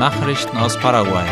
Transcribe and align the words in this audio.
Nachrichten 0.00 0.56
aus 0.56 0.78
Paraguay. 0.78 1.26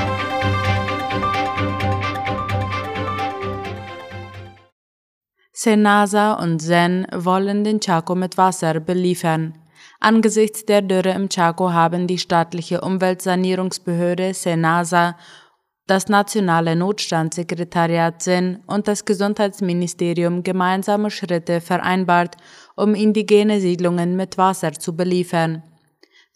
Senasa 5.55 6.35
und 6.35 6.61
Zen 6.61 7.07
wollen 7.15 7.65
den 7.65 7.81
Chaco 7.81 8.15
mit 8.15 8.37
Wasser 8.37 8.79
beliefern. 8.81 9.55
Angesichts 10.01 10.67
der 10.67 10.83
Dürre 10.83 11.13
im 11.13 11.31
Chaco 11.31 11.73
haben 11.73 12.07
die 12.07 12.19
staatliche 12.19 12.83
Umweltsanierungsbehörde 12.83 14.35
Senasa, 14.35 15.17
das 15.87 16.09
nationale 16.11 16.77
Notstandssekretariat 16.77 18.21
SEN 18.21 18.63
und 18.67 18.87
das 18.87 19.07
Gesundheitsministerium 19.07 20.43
gemeinsame 20.43 21.11
Schritte 21.11 21.63
vereinbart, 21.63 22.37
um 22.77 22.95
indigene 22.95 23.61
Siedlungen 23.61 24.15
mit 24.15 24.37
Wasser 24.37 24.75
zu 24.75 24.95
beliefern. 24.95 25.63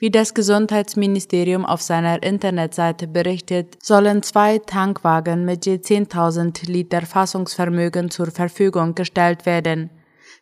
Wie 0.03 0.11
das 0.11 0.35
Gesundheitsministerium 0.35 1.65
auf 1.65 1.81
seiner 1.81 2.25
Internetseite 2.25 3.07
berichtet, 3.07 3.77
sollen 3.81 4.25
zwei 4.25 4.59
Tankwagen 4.59 5.45
mit 5.45 5.65
je 5.65 5.77
10.000 5.77 6.69
Liter 6.69 7.03
Fassungsvermögen 7.03 8.11
zur 8.11 8.33
Verfügung 8.33 8.97
gestellt 8.97 9.47
werden. 9.47 9.91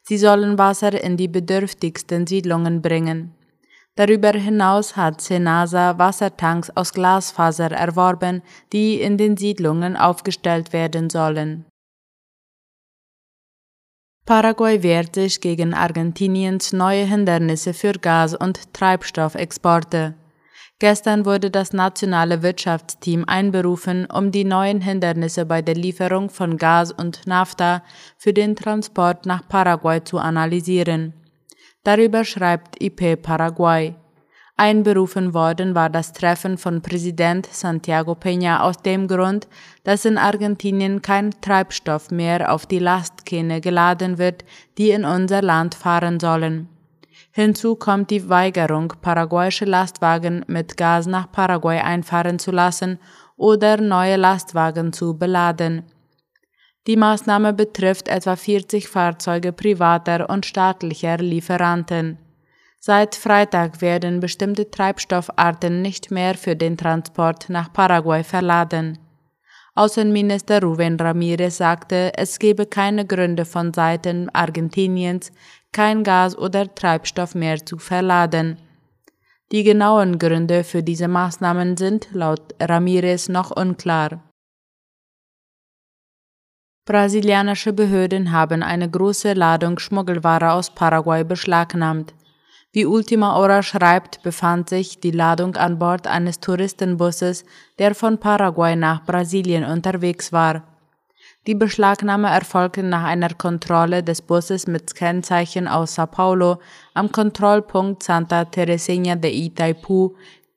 Sie 0.02 0.16
sollen 0.16 0.57
Wasser 0.57 0.99
in 1.05 1.19
die 1.19 1.29
bedürftigsten 1.29 2.27
Siedlungen 2.27 2.80
bringen. 2.80 3.35
Darüber 3.97 4.30
hinaus 4.30 4.97
hat 4.97 5.21
Senasa 5.21 5.99
Wassertanks 5.99 6.71
aus 6.74 6.95
Glasfaser 6.95 7.71
erworben, 7.71 8.41
die 8.73 8.99
in 9.02 9.19
den 9.19 9.37
Siedlungen 9.37 9.95
aufgestellt 9.95 10.73
werden 10.73 11.11
sollen. 11.11 11.66
Paraguay 14.30 14.84
wehrt 14.84 15.16
sich 15.16 15.41
gegen 15.41 15.75
Argentiniens 15.75 16.73
neue 16.73 17.05
Hindernisse 17.05 17.75
für 17.75 17.95
Gas- 17.95 18.37
und 18.37 18.73
Treibstoffexporte. 18.73 20.15
Gestern 20.79 21.25
wurde 21.25 21.51
das 21.51 21.73
nationale 21.73 22.40
Wirtschaftsteam 22.40 23.24
einberufen, 23.27 24.07
um 24.07 24.30
die 24.30 24.45
neuen 24.45 24.82
Hindernisse 24.82 25.46
bei 25.46 25.63
der 25.63 25.74
Lieferung 25.74 26.30
von 26.30 26.59
Gas 26.59 26.93
und 26.93 27.27
Nafta 27.27 27.82
für 28.18 28.32
den 28.32 28.55
Transport 28.55 29.27
nach 29.27 29.49
Paraguay 29.49 30.05
zu 30.05 30.18
analysieren. 30.18 31.12
Darüber 31.83 32.24
schreibt 32.24 32.80
IP 32.80 33.21
Paraguay. 33.21 33.96
Einberufen 34.61 35.33
worden 35.33 35.75
war 35.75 35.89
das 35.89 36.13
Treffen 36.13 36.59
von 36.59 36.83
Präsident 36.83 37.47
Santiago 37.47 38.13
Peña 38.13 38.61
aus 38.61 38.77
dem 38.77 39.09
Grund, 39.09 39.49
dass 39.85 40.05
in 40.05 40.19
Argentinien 40.19 41.01
kein 41.01 41.30
Treibstoff 41.41 42.11
mehr 42.11 42.52
auf 42.52 42.67
die 42.67 42.79
Lastkähne 42.79 43.63
geladen 43.63 44.19
wird, 44.19 44.45
die 44.77 44.91
in 44.91 45.07
unser 45.07 45.41
Land 45.41 45.75
fahren 45.75 46.21
sollen. 46.21 46.69
Hinzu 47.33 47.75
kommt 47.75 48.11
die 48.11 48.29
Weigerung, 48.29 48.93
paraguayische 49.01 49.65
Lastwagen 49.65 50.45
mit 50.47 50.77
Gas 50.77 51.07
nach 51.07 51.33
Paraguay 51.33 51.79
einfahren 51.79 52.39
zu 52.39 52.51
lassen 52.51 52.99
oder 53.39 53.79
neue 53.79 54.17
Lastwagen 54.17 54.93
zu 54.93 55.17
beladen. 55.17 55.85
Die 56.87 56.99
Maßnahme 56.99 57.55
betrifft 57.55 58.09
etwa 58.09 58.37
40 58.37 58.89
Fahrzeuge 58.89 59.55
privater 59.55 60.29
und 60.29 60.45
staatlicher 60.45 61.17
Lieferanten. 61.17 62.19
Seit 62.83 63.15
Freitag 63.15 63.83
werden 63.83 64.21
bestimmte 64.21 64.71
Treibstoffarten 64.71 65.83
nicht 65.83 66.11
mehr 66.11 66.34
für 66.34 66.56
den 66.56 66.78
Transport 66.78 67.50
nach 67.50 67.71
Paraguay 67.71 68.25
verladen. 68.25 68.99
Außenminister 69.75 70.62
Rubén 70.62 70.99
Ramírez 70.99 71.59
sagte, 71.59 72.11
es 72.17 72.39
gebe 72.39 72.65
keine 72.65 73.06
Gründe 73.06 73.45
von 73.45 73.75
Seiten 73.75 74.31
Argentiniens, 74.31 75.31
kein 75.73 76.05
Gas 76.05 76.37
oder 76.37 76.75
Treibstoff 76.75 77.34
mehr 77.34 77.65
zu 77.67 77.77
verladen. 77.77 78.56
Die 79.53 79.62
genauen 79.62 80.19
Gründe 80.19 80.65
für 80.65 80.83
diese 80.83 81.06
Maßnahmen 81.06 81.77
sind 81.77 82.09
laut 82.12 82.55
Ramírez 82.61 83.28
noch 83.28 83.51
unklar. 83.51 84.23
Brasilianische 86.87 87.75
Behörden 87.75 88.33
haben 88.33 88.63
eine 88.63 88.89
große 88.89 89.35
Ladung 89.35 89.79
Schmuggelware 89.79 90.53
aus 90.53 90.75
Paraguay 90.75 91.25
beschlagnahmt. 91.25 92.15
Wie 92.73 92.87
Ultima 92.87 93.35
Hora 93.35 93.65
schreibt, 93.65 94.23
befand 94.23 94.69
sich 94.69 95.01
die 95.01 95.11
Ladung 95.11 95.57
an 95.57 95.81
Bord 95.81 96.07
eines 96.07 96.39
Touristenbusses, 96.39 97.45
der 97.81 97.97
von 97.97 98.19
Paraguay 98.19 98.77
nach 98.77 99.05
Brasilien 99.05 99.65
unterwegs 99.65 100.33
war. 100.33 100.63
Die 101.49 101.57
Beschlagnahme 101.57 102.29
erfolgte 102.29 102.85
nach 102.85 103.03
einer 103.05 103.31
Kontrolle 103.31 104.05
des 104.05 104.23
Busses 104.23 104.69
mit 104.69 104.95
Kennzeichen 104.95 105.67
aus 105.67 105.97
Sao 105.97 106.07
Paulo 106.07 106.61
am 106.95 107.11
Kontrollpunkt 107.11 108.05
Santa 108.05 108.45
Teresinha 108.45 109.17
de 109.17 109.33
Itaipu, 109.33 110.15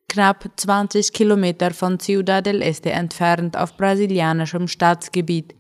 knapp 0.08 0.48
20 0.56 1.14
Kilometer 1.14 1.72
von 1.72 2.00
Ciudad 2.00 2.46
del 2.46 2.62
Este 2.62 2.92
entfernt 2.92 3.58
auf 3.58 3.76
brasilianischem 3.76 4.68
Staatsgebiet. 4.68 5.56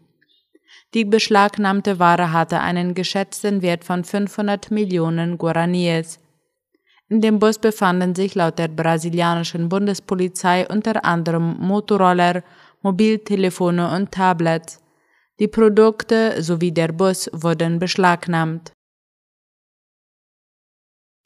Die 0.93 1.05
beschlagnahmte 1.05 1.97
Ware 1.97 2.31
hatte 2.31 2.59
einen 2.59 2.93
geschätzten 2.93 3.63
Wert 3.63 3.83
von 3.83 4.03
500 4.03 4.69
Millionen 4.69 5.39
Guaraníes. 5.39 6.19
In 7.13 7.21
dem 7.21 7.37
Bus 7.37 7.59
befanden 7.59 8.15
sich 8.15 8.33
laut 8.33 8.57
der 8.57 8.69
brasilianischen 8.69 9.69
Bundespolizei 9.69 10.67
unter 10.67 11.05
anderem 11.05 11.57
Motorroller, 11.59 12.41
Mobiltelefone 12.81 13.95
und 13.95 14.11
Tablets. 14.11 14.81
Die 15.39 15.47
Produkte 15.47 16.41
sowie 16.41 16.71
der 16.71 16.87
Bus 16.87 17.29
wurden 17.31 17.77
beschlagnahmt. 17.77 18.71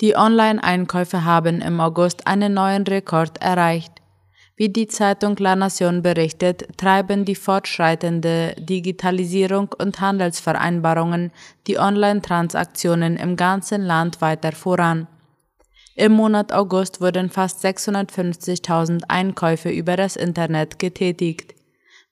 Die 0.01 0.17
Online-Einkäufe 0.17 1.23
haben 1.23 1.61
im 1.61 1.79
August 1.79 2.27
einen 2.27 2.53
neuen 2.53 2.83
Rekord 2.83 3.41
erreicht. 3.41 3.93
Wie 4.57 4.67
die 4.67 4.87
Zeitung 4.87 5.37
La 5.37 5.55
Nation 5.55 6.01
berichtet, 6.01 6.67
treiben 6.77 7.23
die 7.23 7.35
fortschreitende 7.35 8.55
Digitalisierung 8.59 9.69
und 9.79 10.01
Handelsvereinbarungen 10.01 11.31
die 11.65 11.79
Online-Transaktionen 11.79 13.15
im 13.15 13.37
ganzen 13.37 13.83
Land 13.83 14.19
weiter 14.19 14.51
voran. 14.51 15.07
Im 15.99 16.11
Monat 16.11 16.53
August 16.53 17.01
wurden 17.01 17.31
fast 17.31 17.65
650.000 17.65 19.05
Einkäufe 19.07 19.71
über 19.71 19.97
das 19.97 20.15
Internet 20.15 20.77
getätigt. 20.77 21.55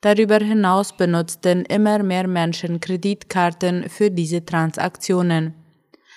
Darüber 0.02 0.40
hinaus 0.40 0.98
benutzten 0.98 1.66
immer 1.66 2.02
mehr 2.02 2.28
Menschen 2.28 2.80
Kreditkarten 2.80 3.88
für 3.88 4.10
diese 4.10 4.44
Transaktionen. 4.44 5.54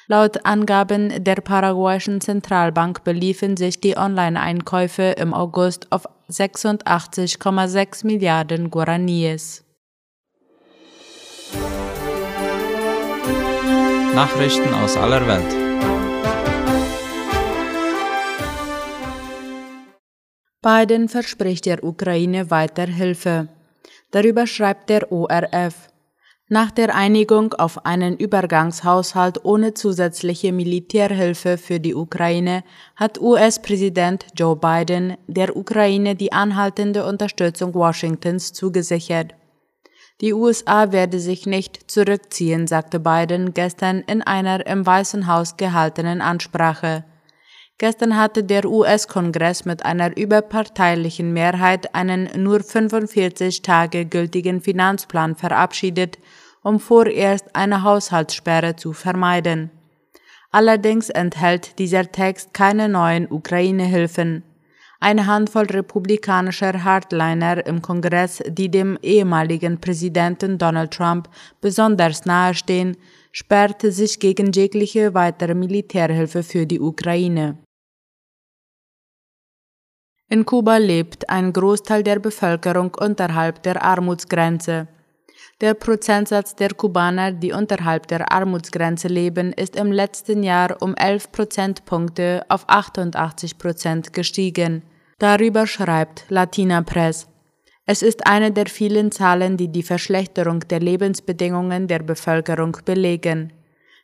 Laut 0.07 0.47
Angaben 0.47 1.23
der 1.23 1.37
paraguayischen 1.37 2.23
Zentralbank 2.23 3.05
beliefen 3.05 3.59
sich 3.59 3.79
die 3.83 3.99
Online-Einkäufe 3.99 5.03
im 5.19 5.35
August 5.35 5.93
auf 5.93 6.09
86,6 6.31 8.07
Milliarden 8.07 8.71
Guaraníes. 8.71 9.63
Nachrichten 14.15 14.73
aus 14.73 14.97
aller 14.97 15.27
Welt. 15.29 15.68
Biden 20.61 21.09
verspricht 21.09 21.67
der 21.67 21.85
Ukraine 21.85 22.51
weiter 22.51 22.87
Hilfe. 22.87 23.47
Darüber 24.11 24.47
schreibt 24.49 24.91
der 24.91 25.13
ORF. 25.13 25.89
Nach 26.49 26.73
der 26.73 26.97
Einigung 26.97 27.53
auf 27.55 27.87
einen 27.87 28.17
Übergangshaushalt 28.17 29.45
ohne 29.45 29.75
zusätzliche 29.75 30.53
Militärhilfe 30.53 31.59
für 31.59 31.79
die 31.79 31.95
Ukraine 31.95 32.65
hat 32.97 33.21
US-Präsident 33.21 34.27
Joe 34.35 34.57
Biden 34.57 35.17
der 35.29 35.57
Ukraine 35.57 36.17
die 36.17 36.33
anhaltende 36.33 37.07
Unterstützung 37.07 37.75
Washingtons 37.75 38.53
zugesichert. 38.53 39.35
Die 40.21 40.33
USA 40.33 40.91
werde 40.91 41.21
sich 41.21 41.47
nicht 41.47 41.89
zurückziehen, 41.89 42.67
sagte 42.67 42.99
Biden 42.99 43.55
gestern 43.55 44.01
in 44.01 44.23
einer 44.23 44.67
im 44.67 44.85
Weißen 44.85 45.29
Haus 45.29 45.57
gehaltenen 45.57 46.21
Ansprache. 46.21 47.05
Gestern 47.79 48.17
hatte 48.17 48.43
der 48.43 48.65
US-Kongress 48.65 49.65
mit 49.65 49.85
einer 49.85 50.17
überparteilichen 50.17 51.33
Mehrheit 51.33 51.95
einen 51.95 52.29
nur 52.43 52.61
45 52.61 53.63
Tage 53.63 54.05
gültigen 54.05 54.61
Finanzplan 54.61 55.37
verabschiedet, 55.37 56.19
um 56.65 56.81
vorerst 56.81 57.55
eine 57.55 57.85
Haushaltssperre 57.85 58.75
zu 58.75 58.93
vermeiden. 58.93 59.71
Allerdings 60.51 61.09
enthält 61.09 61.79
dieser 61.79 62.11
Text 62.11 62.53
keine 62.53 62.89
neuen 62.89 63.31
Ukraine-Hilfen. 63.31 64.43
Eine 64.99 65.27
Handvoll 65.27 65.67
republikanischer 65.67 66.83
Hardliner 66.83 67.65
im 67.65 67.81
Kongress, 67.81 68.43
die 68.49 68.69
dem 68.69 68.99
ehemaligen 69.03 69.81
Präsidenten 69.81 70.59
Donald 70.59 70.91
Trump 70.91 71.29
besonders 71.61 72.25
nahestehen, 72.25 72.97
sperrte 73.31 73.93
sich 73.93 74.19
gegen 74.19 74.51
jegliche 74.51 75.15
weitere 75.15 75.55
Militärhilfe 75.55 76.43
für 76.43 76.67
die 76.67 76.81
Ukraine. 76.81 77.59
In 80.31 80.45
Kuba 80.45 80.77
lebt 80.77 81.31
ein 81.31 81.55
Großteil 81.55 82.03
der 82.03 82.19
Bevölkerung 82.19 82.95
unterhalb 82.95 83.63
der 83.63 83.83
Armutsgrenze. 83.83 84.87
Der 85.63 85.73
Prozentsatz 85.73 86.55
der 86.55 86.75
Kubaner, 86.75 87.33
die 87.33 87.53
unterhalb 87.53 88.07
der 88.09 88.31
Armutsgrenze 88.31 89.09
leben, 89.09 89.55
ist 89.55 89.75
im 89.75 89.91
letzten 89.91 90.43
Jahr 90.43 90.77
um 90.83 90.95
11 90.95 91.33
Prozentpunkte 91.33 92.45
auf 92.51 92.65
88 92.69 93.57
Prozent 93.57 94.13
gestiegen. 94.13 94.83
Darüber 95.19 95.67
schreibt 95.67 96.27
Latina 96.29 96.83
Press. 96.83 97.27
Es 97.87 98.03
ist 98.03 98.27
eine 98.27 98.53
der 98.53 98.67
vielen 98.67 99.11
Zahlen, 99.11 99.57
die 99.57 99.69
die 99.69 99.83
Verschlechterung 99.83 100.61
der 100.69 100.81
Lebensbedingungen 100.81 101.89
der 101.89 102.01
Bevölkerung 102.01 102.77
belegen. 102.85 103.55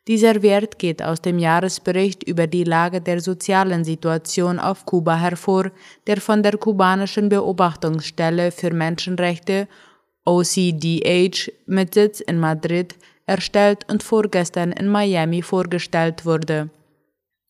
Dieser 0.06 0.42
Wert 0.42 0.78
geht 0.78 1.02
aus 1.02 1.22
dem 1.22 1.38
Jahresbericht 1.38 2.24
über 2.24 2.46
die 2.46 2.64
Lage 2.64 3.00
der 3.00 3.20
sozialen 3.20 3.84
Situation 3.84 4.58
auf 4.58 4.84
Kuba 4.84 5.16
hervor, 5.16 5.70
der 6.06 6.20
von 6.20 6.42
der 6.42 6.58
kubanischen 6.58 7.30
Beobachtungsstelle 7.30 8.52
für 8.52 8.70
Menschenrechte 8.70 9.66
OCDH 10.26 11.50
mit 11.66 11.94
Sitz 11.94 12.20
in 12.20 12.38
Madrid 12.38 12.96
erstellt 13.26 13.90
und 13.90 14.02
vorgestern 14.02 14.72
in 14.72 14.88
Miami 14.88 15.40
vorgestellt 15.40 16.26
wurde. 16.26 16.68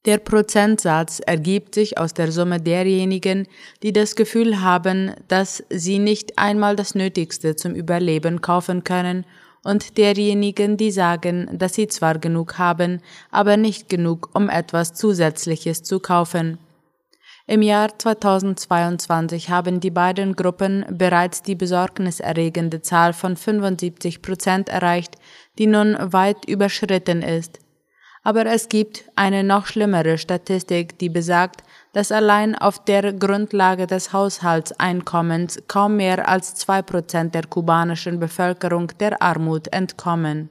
Der 0.04 0.18
Prozentsatz 0.18 1.20
ergibt 1.20 1.74
sich 1.74 1.98
aus 1.98 2.14
der 2.14 2.30
Summe 2.30 2.60
derjenigen, 2.60 3.48
die 3.82 3.92
das 3.92 4.14
Gefühl 4.14 4.60
haben, 4.60 5.12
dass 5.28 5.64
sie 5.70 5.98
nicht 5.98 6.38
einmal 6.38 6.76
das 6.76 6.94
Nötigste 6.94 7.56
zum 7.56 7.74
Überleben 7.74 8.42
kaufen 8.42 8.84
können, 8.84 9.24
und 9.64 9.99
derjenigen, 9.99 10.76
die 10.76 10.90
sagen, 10.90 11.49
dass 11.52 11.75
sie 11.75 11.88
zwar 11.88 12.19
genug 12.19 12.58
haben, 12.58 13.00
aber 13.31 13.56
nicht 13.56 13.88
genug, 13.88 14.31
um 14.34 14.49
etwas 14.49 14.94
Zusätzliches 14.94 15.82
zu 15.82 15.99
kaufen. 15.99 16.58
Im 17.46 17.61
Jahr 17.61 17.99
2022 17.99 19.50
haben 19.50 19.81
die 19.81 19.90
beiden 19.90 20.34
Gruppen 20.34 20.87
bereits 20.88 21.43
die 21.43 21.55
besorgniserregende 21.55 22.81
Zahl 22.81 23.12
von 23.12 23.37
75 23.37 24.22
Prozent 24.22 24.70
erreicht, 24.70 25.16
die 25.58 25.66
nun 25.66 25.96
weit 25.99 26.46
überschritten 26.46 27.20
ist. 27.20 27.58
Aber 28.22 28.46
es 28.46 28.70
gibt 28.70 29.05
eine 29.16 29.44
noch 29.44 29.66
schlimmere 29.66 30.16
Statistik, 30.16 30.99
die 30.99 31.11
besagt, 31.11 31.63
dass 31.94 32.11
allein 32.11 32.56
auf 32.56 32.85
der 32.85 33.12
Grundlage 33.12 33.87
des 33.87 34.12
Haushaltseinkommens 34.12 35.62
kaum 35.69 35.96
mehr 35.96 36.29
als 36.29 36.55
zwei 36.56 36.82
Prozent 36.82 37.35
der 37.35 37.46
kubanischen 37.46 38.19
Bevölkerung 38.19 38.88
der 38.99 39.23
Armut 39.23 39.73
entkommen. 39.73 40.50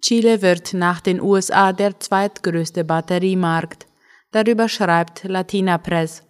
Chile 0.00 0.40
wird 0.40 0.72
nach 0.72 1.00
den 1.00 1.20
USA 1.20 1.72
der 1.72 2.00
zweitgrößte 2.00 2.82
Batteriemarkt. 2.84 3.86
Darüber 4.30 4.68
schreibt 4.68 5.24
Latina 5.24 5.76
Press. 5.76 6.22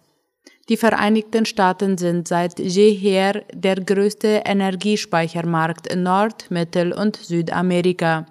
Die 0.67 0.77
Vereinigten 0.77 1.45
Staaten 1.45 1.97
sind 1.97 2.27
seit 2.27 2.59
jeher 2.59 3.43
der 3.53 3.75
größte 3.75 4.43
Energiespeichermarkt 4.45 5.87
in 5.87 6.03
Nord-, 6.03 6.51
Mittel- 6.51 6.93
und 6.93 7.15
Südamerika 7.15 8.25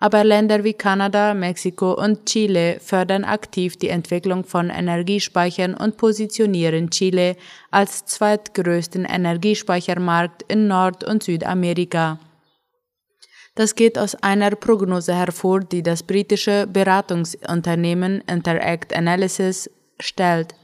aber 0.00 0.24
Länder 0.24 0.64
wie 0.64 0.72
Kanada, 0.72 1.34
Mexiko 1.34 1.92
und 1.92 2.24
Chile 2.24 2.80
fördern 2.80 3.22
aktiv 3.22 3.76
die 3.76 3.90
Entwicklung 3.90 4.44
von 4.44 4.70
Energiespeichern 4.70 5.74
und 5.74 5.98
positionieren 5.98 6.88
Chile 6.88 7.36
als 7.70 8.06
zweitgrößten 8.06 9.04
Energiespeichermarkt 9.04 10.42
in 10.48 10.68
Nord- 10.68 11.04
und 11.04 11.22
Südamerika. 11.22 12.18
Das 13.54 13.74
geht 13.74 13.98
aus 13.98 14.14
einer 14.14 14.52
Prognose 14.52 15.14
hervor, 15.14 15.60
die 15.60 15.82
das 15.82 16.02
britische 16.02 16.66
Beratungsunternehmen 16.66 18.22
Interact 18.22 18.96
Analysis 18.96 19.68
stellt. 19.98 20.54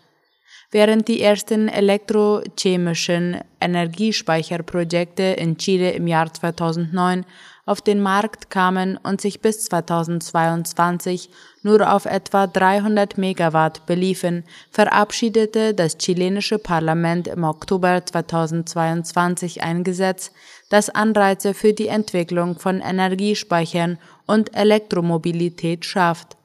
Während 0.71 1.09
die 1.09 1.21
ersten 1.21 1.69
elektrochemischen 1.69 3.41
Energiespeicherprojekte 3.61 5.23
in 5.23 5.59
Chile 5.59 5.91
im 5.91 6.07
Jahr 6.07 6.33
2009 6.33 7.27
auf 7.67 7.83
den 7.83 8.01
Markt 8.01 8.49
kamen 8.49 8.97
und 8.97 9.21
sich 9.21 9.41
bis 9.41 9.65
2022 9.65 11.29
nur 11.63 11.93
auf 11.93 12.07
etwa 12.07 12.47
300 12.47 13.19
Megawatt 13.19 13.85
beliefen, 13.87 14.45
verabschiedete 14.71 15.75
das 15.75 15.99
chilenische 15.99 16.59
Parlament 16.59 17.27
im 17.27 17.43
Oktober 17.43 18.07
2022 18.07 19.63
ein 19.63 19.83
Gesetz, 19.83 20.31
das 20.69 20.89
Anreize 20.89 21.55
für 21.55 21.73
die 21.73 21.89
Entwicklung 21.89 22.59
von 22.59 22.81
Energiespeichern 22.81 23.99
und 24.27 24.57
Elektromobilität 24.57 25.85
schafft. 25.85 26.36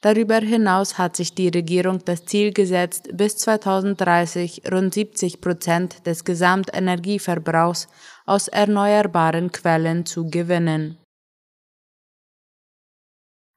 Darüber 0.00 0.36
hinaus 0.36 0.96
hat 0.96 1.16
sich 1.16 1.34
die 1.34 1.48
Regierung 1.48 2.04
das 2.04 2.24
Ziel 2.24 2.52
gesetzt, 2.52 3.08
bis 3.14 3.36
2030 3.38 4.62
rund 4.70 4.94
70 4.94 5.40
Prozent 5.40 6.06
des 6.06 6.24
Gesamtenergieverbrauchs 6.24 7.88
aus 8.24 8.46
erneuerbaren 8.46 9.50
Quellen 9.50 10.06
zu 10.06 10.30
gewinnen. 10.30 10.98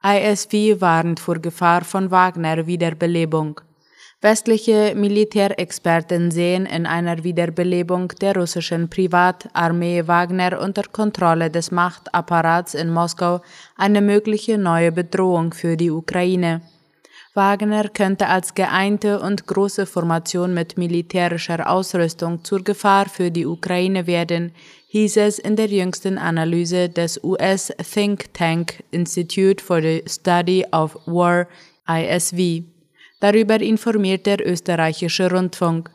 ISV 0.03 0.81
warnt 0.81 1.19
vor 1.19 1.37
Gefahr 1.37 1.83
von 1.83 2.09
Wagner-Wiederbelebung. 2.09 3.61
Westliche 4.23 4.93
Militärexperten 4.95 6.29
sehen 6.29 6.67
in 6.67 6.85
einer 6.85 7.23
Wiederbelebung 7.23 8.09
der 8.21 8.35
russischen 8.35 8.87
Privatarmee 8.87 10.07
Wagner 10.07 10.61
unter 10.61 10.83
Kontrolle 10.83 11.49
des 11.49 11.71
Machtapparats 11.71 12.75
in 12.75 12.91
Moskau 12.91 13.41
eine 13.77 13.99
mögliche 13.99 14.59
neue 14.59 14.91
Bedrohung 14.91 15.53
für 15.53 15.75
die 15.75 15.89
Ukraine. 15.89 16.61
Wagner 17.33 17.89
könnte 17.89 18.27
als 18.27 18.53
geeinte 18.53 19.19
und 19.21 19.47
große 19.47 19.87
Formation 19.87 20.53
mit 20.53 20.77
militärischer 20.77 21.67
Ausrüstung 21.67 22.43
zur 22.43 22.63
Gefahr 22.63 23.09
für 23.09 23.31
die 23.31 23.47
Ukraine 23.47 24.05
werden, 24.05 24.51
hieß 24.89 25.17
es 25.17 25.39
in 25.39 25.55
der 25.55 25.67
jüngsten 25.67 26.19
Analyse 26.19 26.89
des 26.89 27.23
US 27.23 27.73
Think 27.91 28.31
Tank 28.35 28.83
Institute 28.91 29.63
for 29.63 29.81
the 29.81 30.03
Study 30.07 30.63
of 30.71 30.95
War 31.07 31.47
ISV. 31.87 32.70
Darüber 33.21 33.61
informiert 33.61 34.25
der 34.25 34.45
österreichische 34.45 35.31
Rundfunk. 35.31 35.91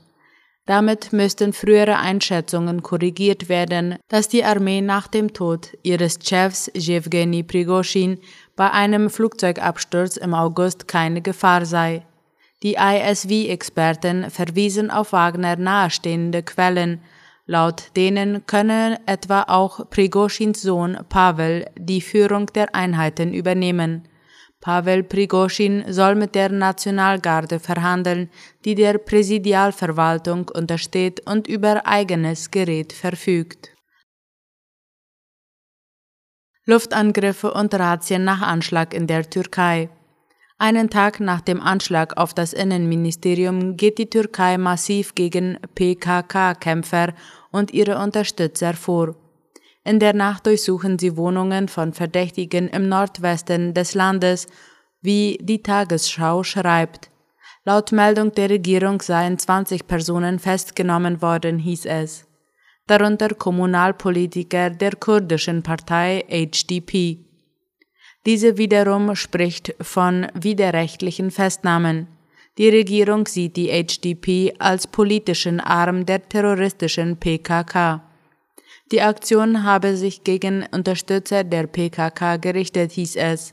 Damit 0.65 1.13
müssten 1.13 1.53
frühere 1.53 1.99
Einschätzungen 1.99 2.83
korrigiert 2.83 3.49
werden, 3.49 3.97
dass 4.09 4.29
die 4.29 4.45
Armee 4.45 4.81
nach 4.81 5.09
dem 5.09 5.33
Tod 5.33 5.77
ihres 5.83 6.19
Chefs 6.23 6.71
Jewgeni 6.75 7.43
Prigoschin 7.43 8.19
bei 8.55 8.71
einem 8.71 9.11
Flugzeugabsturz 9.11 10.17
im 10.17 10.35
August 10.35 10.87
keine 10.87 11.21
Gefahr 11.21 11.67
sei. 11.67 12.03
Die 12.63 12.77
ISV-Experten 12.77 14.31
verwiesen 14.31 14.91
auf 14.93 15.13
Wagner 15.13 15.57
nahestehende 15.57 16.45
Quellen, 16.45 17.01
laut 17.47 17.97
denen 17.97 18.47
könne 18.47 19.01
etwa 19.07 19.43
auch 19.49 19.91
Prigoschins 19.91 20.63
Sohn 20.63 20.97
Pavel 21.09 21.67
die 21.77 22.01
Führung 22.01 22.47
der 22.47 22.75
Einheiten 22.75 23.35
übernehmen. 23.35 24.09
Pavel 24.67 25.05
Prigoschin 25.05 25.85
soll 25.93 26.17
mit 26.17 26.35
der 26.35 26.51
Nationalgarde 26.51 27.61
verhandeln, 27.61 28.29
die 28.65 28.75
der 28.75 28.99
Präsidialverwaltung 28.99 30.49
untersteht 30.49 31.21
und 31.25 31.47
über 31.47 31.87
eigenes 31.87 32.51
Gerät 32.51 32.93
verfügt. 32.93 33.71
Luftangriffe 36.65 37.55
und 37.55 37.75
Razzien 37.75 38.25
nach 38.25 38.43
Anschlag 38.43 38.93
in 38.93 39.07
der 39.07 39.31
Türkei. 39.31 39.89
Einen 40.59 40.91
Tag 40.91 41.21
nach 41.21 41.43
dem 41.43 41.61
Anschlag 41.61 42.17
auf 42.17 42.35
das 42.35 42.53
Innenministerium 42.53 43.77
geht 43.77 43.99
die 43.99 44.11
Türkei 44.11 44.59
massiv 44.59 45.15
gegen 45.15 45.61
PKK-Kämpfer 45.77 47.15
und 47.53 47.73
ihre 47.73 47.99
Unterstützer 47.99 48.75
vor. 48.75 49.15
In 49.87 50.01
der 50.01 50.15
Nacht 50.15 50.47
durchsuchen 50.47 50.99
sie 50.99 51.17
Wohnungen 51.17 51.69
von 51.69 51.93
Verdächtigen 51.93 52.69
im 52.69 52.89
Nordwesten 52.89 53.73
des 53.73 53.95
Landes, 53.95 54.49
wie 55.01 55.39
die 55.41 55.63
Tagesschau 55.63 56.43
schreibt. 56.43 57.09
Laut 57.65 57.93
Meldung 57.93 58.33
der 58.33 58.51
Regierung 58.51 59.01
seien 59.01 59.39
20 59.39 59.87
Personen 59.87 60.41
festgenommen 60.41 61.23
worden, 61.23 61.61
hieß 61.61 61.87
es 61.87 62.27
darunter 62.87 63.31
Kommunalpolitiker 63.31 64.71
der 64.71 64.97
kurdischen 64.97 65.63
Partei 65.63 66.25
HDP. 66.29 67.19
Diese 68.25 68.59
wiederum 68.59 69.15
spricht 69.15 69.75
von 69.81 70.27
widerrechtlichen 70.35 71.31
Festnahmen. 71.31 72.09
Die 72.59 72.69
Regierung 72.69 73.27
sieht 73.27 73.57
die 73.57 73.69
HDP 73.69 74.55
als 74.59 74.87
politischen 74.87 75.61
Arm 75.61 76.07
der 76.07 76.29
terroristischen 76.29 77.17
PKK. 77.19 78.03
Die 78.93 79.03
Aktion 79.03 79.65
habe 79.65 79.97
sich 79.97 80.23
gegen 80.23 80.65
Unterstützer 80.71 81.43
der 81.43 81.67
PKK 81.67 82.37
gerichtet, 82.37 82.93
hieß 82.93 83.17
es. 83.17 83.53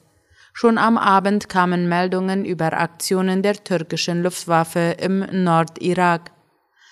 Schon 0.53 0.77
am 0.77 0.95
Abend 0.95 1.49
kamen 1.49 1.89
Meldungen 1.89 2.45
über 2.45 2.73
Aktionen 2.73 3.41
der 3.41 3.55
türkischen 3.63 4.21
Luftwaffe 4.21 4.95
im 5.01 5.25
Nordirak. 5.43 6.31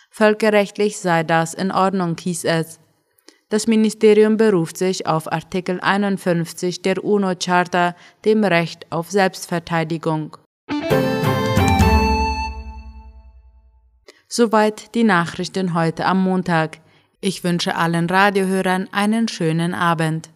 Völkerrechtlich 0.09 0.97
sei 0.97 1.21
das 1.21 1.53
in 1.53 1.71
Ordnung, 1.71 2.17
hieß 2.17 2.45
es. 2.45 2.79
Das 3.49 3.67
Ministerium 3.67 4.37
beruft 4.37 4.77
sich 4.77 5.05
auf 5.05 5.31
Artikel 5.31 5.79
51 5.79 6.81
der 6.81 7.03
UNO-Charta, 7.03 7.95
dem 8.25 8.43
Recht 8.43 8.91
auf 8.91 9.11
Selbstverteidigung. 9.11 10.37
Soweit 14.27 14.95
die 14.95 15.03
Nachrichten 15.03 15.75
heute 15.75 16.05
am 16.05 16.23
Montag. 16.23 16.79
Ich 17.23 17.43
wünsche 17.43 17.75
allen 17.75 18.09
Radiohörern 18.09 18.89
einen 18.91 19.27
schönen 19.27 19.75
Abend. 19.75 20.31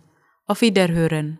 Auf 0.46 0.62
Wiederhören. 0.62 1.40